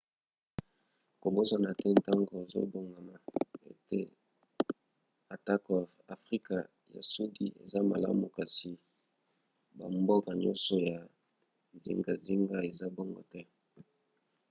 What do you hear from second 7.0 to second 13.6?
sudi eza malamu kasi bamboka nyonso ya zingazinga eza bongo te